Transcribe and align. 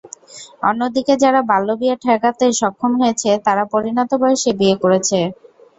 অন্যদিকে 0.63 1.13
যারা 1.23 1.41
বাল্যবিয়ে 1.49 1.95
ঠেকাতে 2.03 2.45
সক্ষম 2.59 2.91
হয়েছে, 3.01 3.29
তারা 3.45 3.63
পরিণত 3.73 4.11
বয়সে 4.21 4.51
বিয়ে 4.59 4.75
করেছে। 4.83 5.19